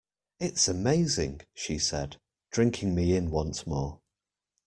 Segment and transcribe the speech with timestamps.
[0.39, 2.17] 'It's amazing' she said,
[2.49, 4.01] drinking me in once more.